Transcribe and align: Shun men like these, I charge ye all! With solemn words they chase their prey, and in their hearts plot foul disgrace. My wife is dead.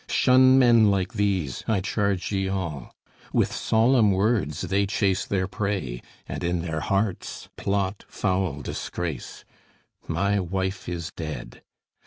Shun 0.09 0.57
men 0.57 0.89
like 0.89 1.13
these, 1.13 1.63
I 1.67 1.79
charge 1.79 2.31
ye 2.31 2.47
all! 2.47 2.95
With 3.31 3.53
solemn 3.53 4.11
words 4.11 4.61
they 4.61 4.87
chase 4.87 5.27
their 5.27 5.47
prey, 5.47 6.01
and 6.27 6.43
in 6.43 6.63
their 6.63 6.79
hearts 6.79 7.49
plot 7.55 8.05
foul 8.07 8.63
disgrace. 8.63 9.45
My 10.07 10.39
wife 10.39 10.89
is 10.89 11.11
dead. 11.11 11.61